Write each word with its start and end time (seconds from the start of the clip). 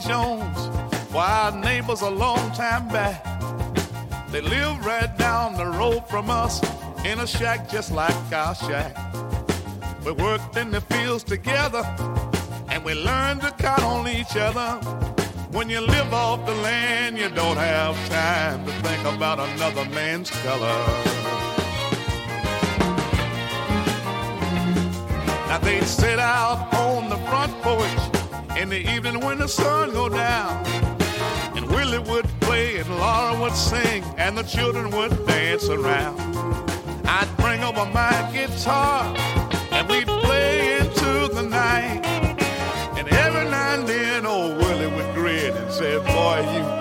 Jones 0.00 0.68
our 1.48 1.50
neighbors 1.50 2.02
a 2.02 2.10
long 2.10 2.52
time 2.52 2.88
back. 2.88 3.24
They 4.30 4.40
lived 4.40 4.84
right 4.84 5.16
down 5.18 5.56
the 5.56 5.66
road 5.66 6.08
from 6.08 6.30
us 6.30 6.60
in 7.04 7.18
a 7.20 7.26
shack 7.26 7.70
just 7.70 7.90
like 7.90 8.14
our 8.32 8.54
shack. 8.54 8.94
We 10.04 10.12
worked 10.12 10.56
in 10.56 10.70
the 10.70 10.80
fields 10.80 11.24
together 11.24 11.82
and 12.68 12.84
we 12.84 12.94
learned 12.94 13.40
to 13.42 13.50
count 13.52 13.82
on 13.82 14.08
each 14.08 14.36
other. 14.36 14.78
When 15.50 15.70
you 15.70 15.80
live 15.80 16.12
off 16.12 16.44
the 16.46 16.54
land, 16.54 17.18
you 17.18 17.30
don't 17.30 17.56
have 17.56 17.96
time 18.08 18.64
to 18.66 18.72
think 18.72 19.04
about 19.06 19.38
another 19.40 19.84
man's 19.86 20.30
color. 20.30 20.78
Now 25.48 25.58
they'd 25.58 25.84
sit 25.84 26.18
out 26.18 26.72
on 26.74 27.08
the 27.08 27.16
front 27.28 27.52
porch 27.62 28.17
in 28.58 28.68
the 28.70 28.92
evening 28.92 29.20
when 29.20 29.38
the 29.38 29.46
sun 29.46 29.92
go 29.92 30.08
down. 30.08 30.66
And 31.56 31.64
Willie 31.70 32.00
would 32.00 32.26
play 32.40 32.78
and 32.78 32.90
Laura 32.98 33.40
would 33.40 33.54
sing 33.54 34.02
and 34.16 34.36
the 34.36 34.42
children 34.42 34.90
would 34.90 35.26
dance 35.26 35.68
around. 35.68 36.18
I'd 37.06 37.28
bring 37.36 37.62
over 37.62 37.86
my 37.86 38.28
guitar 38.32 39.14
and 39.70 39.88
we'd 39.88 40.08
play 40.08 40.78
into 40.78 41.32
the 41.32 41.42
night. 41.42 42.04
And 42.98 43.06
every 43.08 43.48
now 43.48 43.74
and 43.74 43.86
then 43.88 44.26
old 44.26 44.56
Willie 44.56 44.88
would 44.88 45.14
grin 45.14 45.56
and 45.56 45.72
say, 45.72 45.96
boy, 45.98 46.40
you 46.52 46.77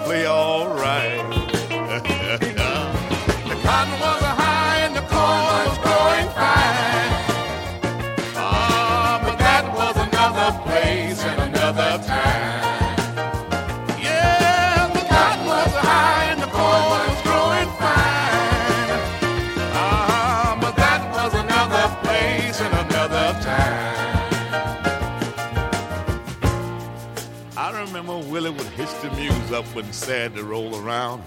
up 29.57 29.65
when 29.73 29.91
sad 29.91 30.35
to 30.35 30.43
roll 30.43 30.75
around. 30.75 31.23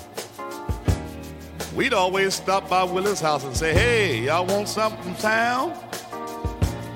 We'd 1.74 1.92
always 1.92 2.32
stop 2.32 2.68
by 2.70 2.84
Willie's 2.84 3.20
house 3.20 3.42
and 3.42 3.56
say, 3.56 3.72
hey, 3.72 4.20
y'all 4.26 4.46
want 4.46 4.68
something 4.68 5.02
from 5.02 5.16
town? 5.16 5.74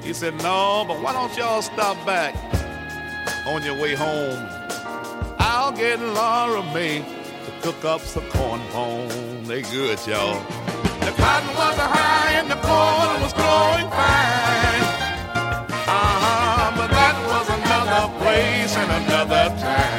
He 0.04 0.12
said, 0.12 0.34
no, 0.44 0.84
but 0.86 1.02
why 1.02 1.12
don't 1.12 1.36
y'all 1.36 1.60
stop 1.60 1.96
back 2.06 2.36
on 3.48 3.64
your 3.64 3.74
way 3.82 3.96
home? 3.96 4.38
I'll 5.40 5.72
get 5.72 5.98
Laura 5.98 6.62
Mae 6.72 7.00
to 7.00 7.52
cook 7.62 7.84
up 7.84 8.00
some 8.00 8.28
corn 8.30 8.60
pone. 8.70 9.42
They 9.42 9.62
good, 9.62 9.98
y'all. 10.06 10.38
The 11.00 11.12
cotton 11.18 11.48
was 11.48 11.76
high 11.76 12.32
and 12.38 12.48
the 12.48 12.60
corn 12.62 13.22
was 13.22 13.32
growing 13.32 13.90
fine. 13.90 14.84
Uh-huh, 15.98 16.72
but 16.76 16.90
that 16.90 17.16
was 17.26 17.46
another 17.58 18.06
place 18.22 18.76
and 18.76 19.04
another 19.04 19.48
time. 19.60 19.93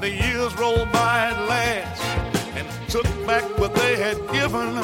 The 0.00 0.10
years 0.10 0.56
rolled 0.56 0.90
by 0.92 1.30
at 1.30 1.46
last 1.46 2.02
and 2.56 2.66
took 2.88 3.04
back 3.26 3.44
what 3.58 3.74
they 3.74 3.96
had 3.96 4.16
given. 4.32 4.78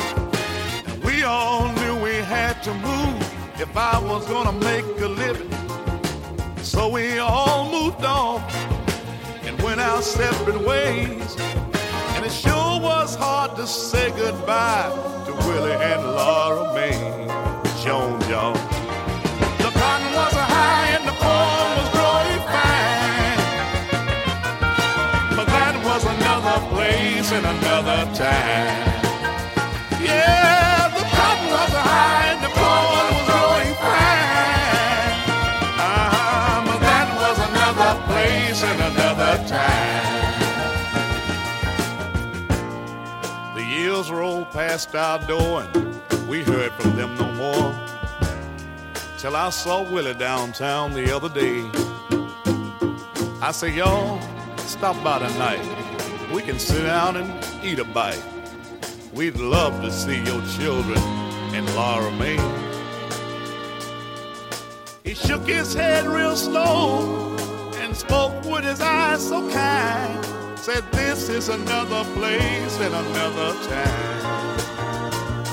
And 0.86 1.04
we 1.04 1.22
all 1.22 1.72
knew 1.72 1.96
we 2.02 2.16
had 2.16 2.62
to 2.64 2.74
move 2.74 3.22
if 3.58 3.74
I 3.76 3.98
was 3.98 4.26
gonna 4.26 4.52
make 4.52 4.84
a 5.00 5.08
living. 5.08 5.50
So 6.62 6.88
we 6.88 7.18
all 7.18 7.70
moved 7.70 8.04
on 8.04 8.42
and 9.44 9.60
went 9.62 9.80
our 9.80 10.02
separate 10.02 10.60
ways. 10.60 11.34
And 12.14 12.26
it 12.26 12.32
sure 12.32 12.78
was 12.78 13.14
hard 13.14 13.56
to 13.56 13.66
say 13.66 14.10
goodbye 14.10 14.90
to 15.26 15.32
Willie 15.48 15.72
and 15.72 16.02
Laura 16.02 16.74
Mae 16.74 17.26
Jones, 17.82 18.75
and 27.32 27.44
another 27.44 28.04
time. 28.14 28.86
Yeah, 30.00 30.88
the 30.94 31.02
cotton 31.14 31.50
was 31.50 31.72
high 31.72 32.26
and 32.32 32.40
the 32.44 32.48
corn 32.54 33.06
was 33.14 33.24
growing 33.28 33.74
fine. 33.82 35.18
Uh-huh, 35.76 36.62
but 36.66 36.78
that 36.78 37.08
was 37.22 37.38
another 37.50 37.92
place 38.06 38.62
and 38.62 38.80
another 38.92 39.34
time. 39.48 40.04
The 43.56 43.62
years 43.64 44.10
rolled 44.10 44.50
past 44.52 44.94
our 44.94 45.18
door 45.26 45.62
and 45.62 46.28
we 46.28 46.44
heard 46.44 46.72
from 46.74 46.94
them 46.94 47.16
no 47.16 47.32
more. 47.32 47.74
Till 49.18 49.34
I 49.34 49.50
saw 49.50 49.82
Willie 49.82 50.14
downtown 50.14 50.92
the 50.92 51.10
other 51.14 51.28
day. 51.28 51.68
I 53.42 53.50
said, 53.52 53.74
y'all, 53.74 54.20
stop 54.58 55.02
by 55.02 55.18
tonight. 55.18 55.85
We 56.32 56.42
can 56.42 56.58
sit 56.58 56.82
down 56.82 57.16
and 57.16 57.64
eat 57.64 57.78
a 57.78 57.84
bite. 57.84 58.22
We'd 59.12 59.36
love 59.36 59.80
to 59.82 59.92
see 59.92 60.16
your 60.24 60.42
children 60.58 60.98
and 61.54 61.72
Laura 61.76 62.10
Mae. 62.12 62.36
He 65.04 65.14
shook 65.14 65.46
his 65.46 65.72
head 65.72 66.04
real 66.04 66.36
slow 66.36 67.36
and 67.76 67.96
spoke 67.96 68.44
with 68.44 68.64
his 68.64 68.80
eyes 68.80 69.28
so 69.28 69.48
kind. 69.50 70.24
Said, 70.58 70.84
This 70.90 71.28
is 71.28 71.48
another 71.48 72.02
place 72.14 72.80
and 72.80 72.92
another 72.92 73.52
time. 73.68 74.26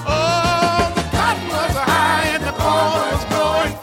Oh, 0.07 0.91
the 0.95 1.03
cotton 1.15 1.47
was 1.49 1.77
high 1.77 2.25
and 2.33 2.43
the 2.43 2.51
corn 2.51 3.13
was 3.13 3.25
growing 3.25 3.82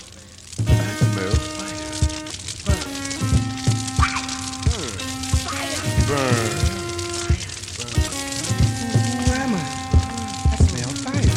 smell 10.57 10.93
fire. 11.03 11.29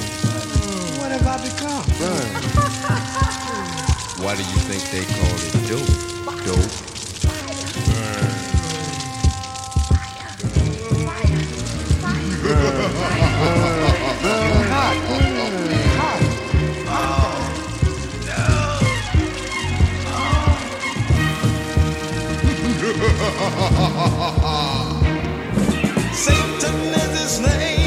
What 0.98 1.10
have 1.10 1.26
I 1.26 1.36
become? 1.42 1.84
Why 4.24 4.32
do 4.36 4.42
you 4.42 4.58
think 4.68 4.82
they 4.90 5.04
call 5.04 5.34
it 5.36 5.52
dope? 5.68 5.92
Dope. 6.46 6.83
Satan 26.14 26.76
is 26.94 27.12
his 27.20 27.40
name 27.40 27.83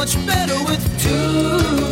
much 0.00 0.16
better 0.26 0.58
with 0.64 0.82
two. 1.02 1.89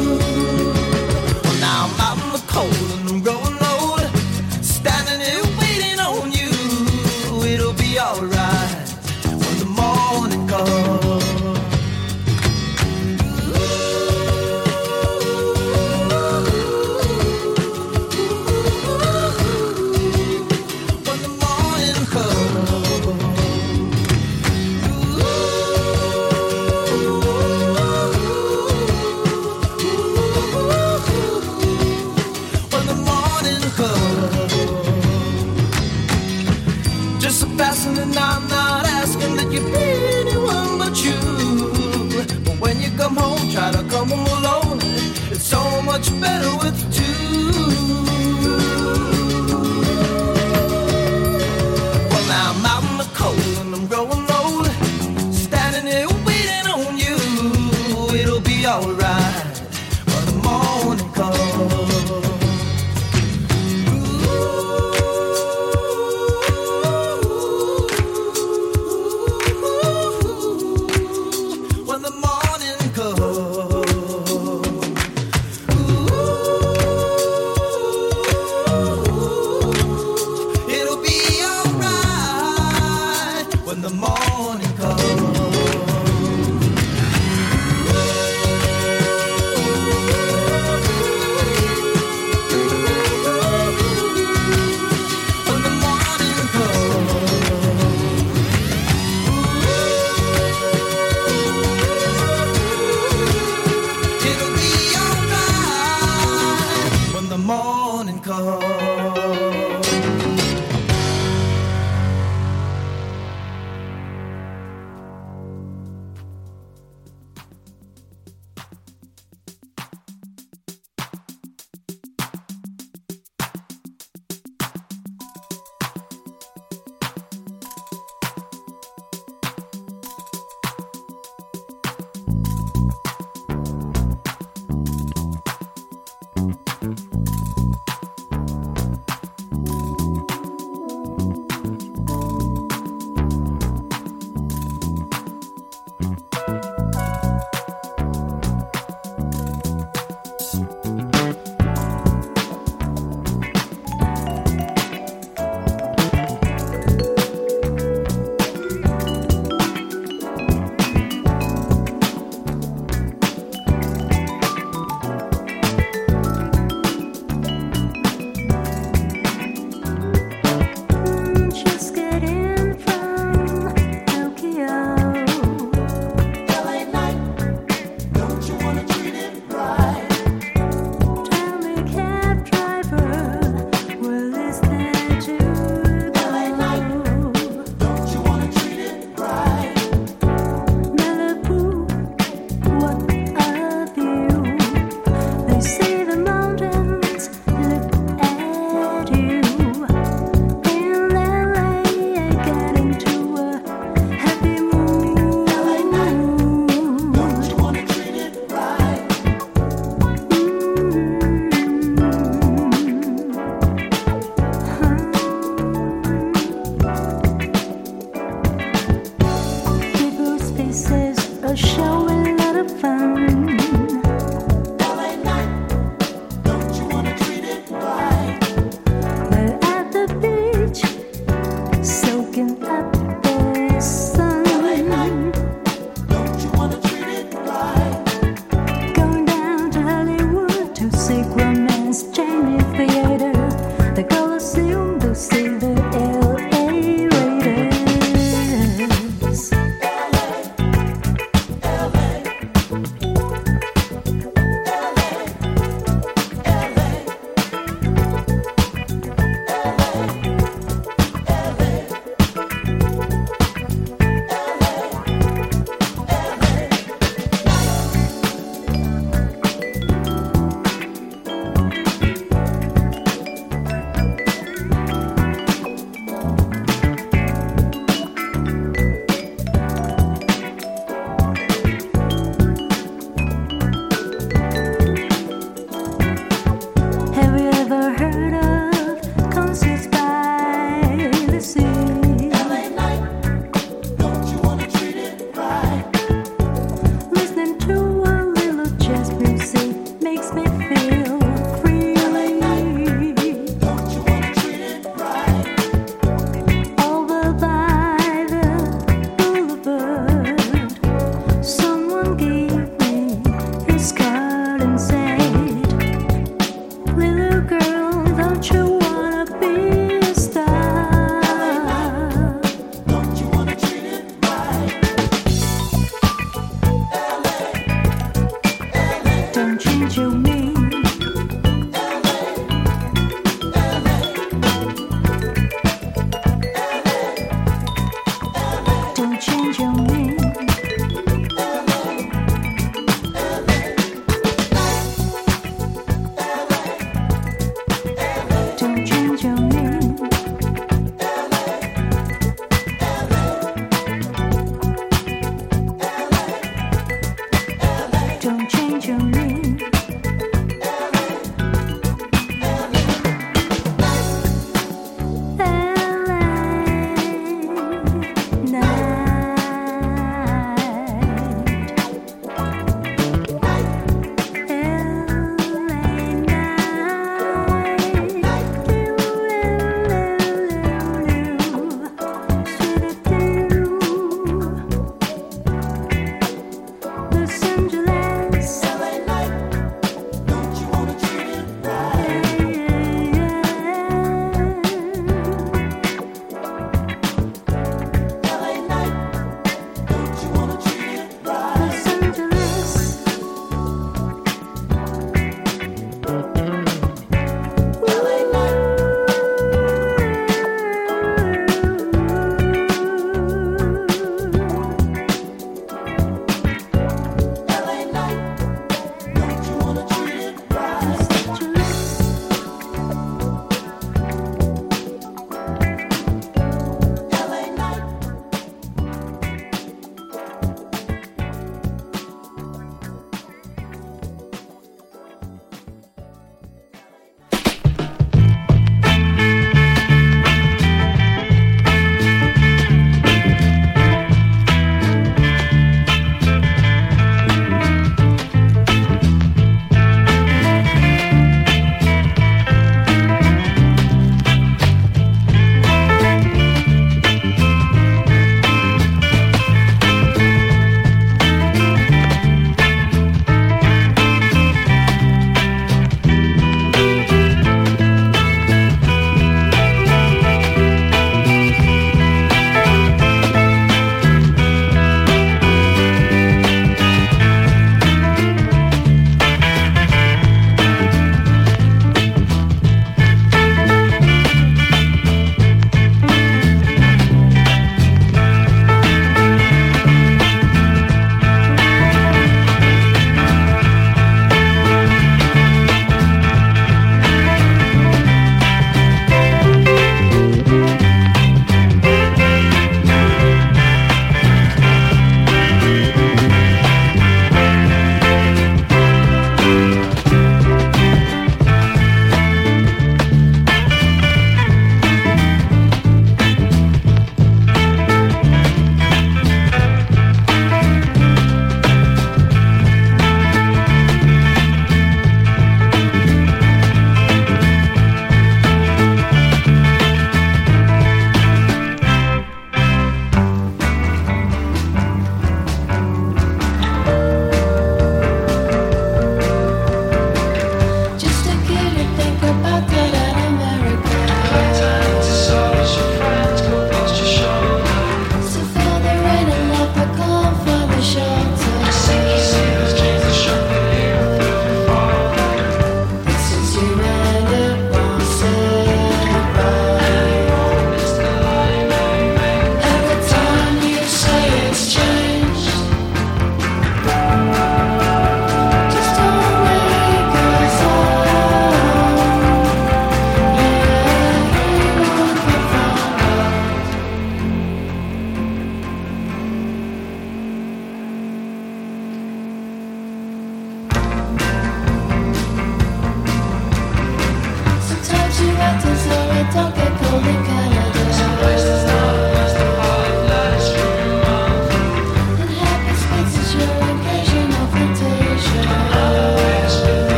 Faces 221.57 221.79
are 221.79 222.18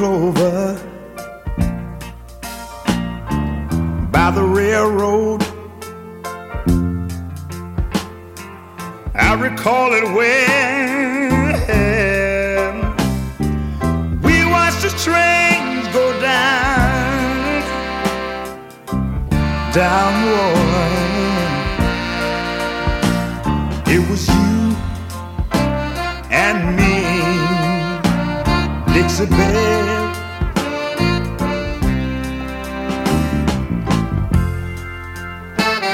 clover 0.00 0.49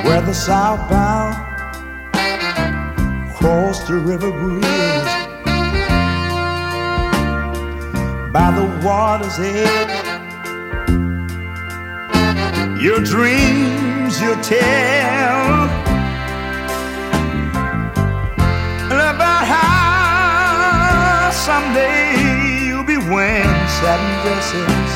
where 0.06 0.22
the 0.22 0.32
southbound 0.32 1.34
crossed 3.34 3.88
the 3.88 3.94
river 3.94 4.30
bridge 4.30 4.62
by 8.32 8.52
the 8.58 8.66
water's 8.86 9.36
edge. 9.40 10.06
Your 12.80 13.00
dreams 13.00 14.20
you 14.20 14.34
tell 14.42 15.64
about 19.10 19.44
how 19.54 21.30
someday 21.32 22.66
you'll 22.66 22.84
be 22.84 22.96
wearing 22.96 23.68
satin 23.80 24.12
dresses 24.22 24.95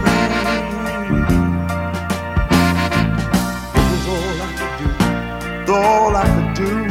all 5.73 6.15
I 6.15 6.25
could 6.25 6.65
do. 6.65 6.90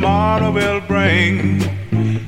Tomorrow 0.00 0.52
will 0.52 0.80
bring. 0.80 1.58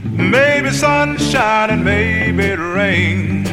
Maybe 0.02 0.70
sunshine 0.70 1.70
and 1.70 1.84
maybe 1.84 2.56
rain. 2.56 3.44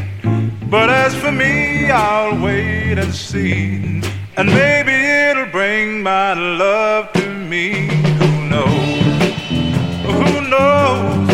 But 0.71 0.89
as 0.89 1.13
for 1.13 1.31
me, 1.31 1.91
I'll 1.91 2.35
wait 2.43 2.97
and 2.97 3.13
see. 3.13 4.01
And 4.35 4.47
maybe 4.49 4.91
it'll 4.91 5.51
bring 5.51 6.01
my 6.01 6.33
love 6.33 7.13
to 7.13 7.27
me. 7.29 7.89
Who 8.21 8.31
knows? 8.53 9.03
Who 10.09 10.49
knows? 10.53 11.29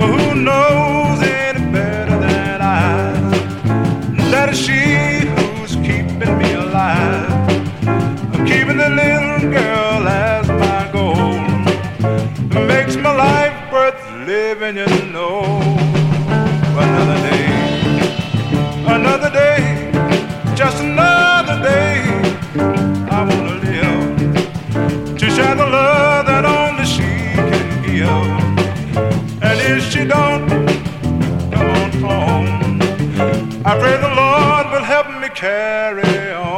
Who 0.00 0.34
knows 0.34 1.22
any 1.22 1.64
better 1.70 2.18
than 2.18 2.60
I? 2.62 3.12
That 4.32 4.56
she 4.56 4.91
living, 14.62 14.76
you 14.76 15.12
know. 15.12 15.42
Another 16.84 17.18
day, 17.28 17.46
another 18.86 19.30
day, 19.30 19.90
just 20.54 20.78
another 20.82 21.60
day. 21.62 21.94
I 23.10 23.18
wanna 23.28 23.54
live 23.66 25.18
to 25.18 25.30
share 25.30 25.56
the 25.56 25.66
love 25.66 26.26
that 26.26 26.44
only 26.44 26.84
she 26.94 27.10
can 27.48 27.70
give. 27.82 28.30
And 29.42 29.56
if 29.70 29.82
she 29.90 30.04
don't, 30.04 30.46
come 31.54 31.70
on 31.80 31.90
home. 32.06 32.80
I 33.64 33.72
pray 33.80 33.96
the 34.06 34.14
Lord 34.22 34.64
will 34.72 34.86
help 34.94 35.08
me 35.20 35.28
carry 35.30 36.32
on. 36.32 36.51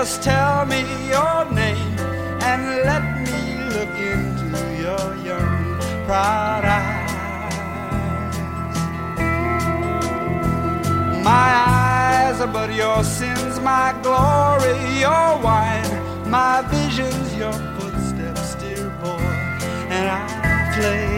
Just 0.00 0.22
tell 0.22 0.64
me 0.64 0.80
your 1.10 1.44
name 1.52 1.98
and 2.48 2.62
let 2.88 3.04
me 3.26 3.40
look 3.74 3.94
into 4.12 4.60
your 4.84 5.06
young, 5.28 5.78
proud 6.06 6.64
eyes. 6.64 7.10
My 11.22 11.48
eyes 11.68 12.40
are 12.40 12.46
but 12.46 12.72
your 12.72 13.04
sins, 13.04 13.60
my 13.60 13.94
glory, 14.02 14.74
your 15.04 15.28
wine, 15.44 15.92
my 16.30 16.62
visions, 16.70 17.36
your 17.36 17.52
footsteps, 17.76 18.54
dear 18.54 18.88
boy, 19.02 19.34
and 19.96 20.08
I 20.08 20.72
played. 20.78 21.09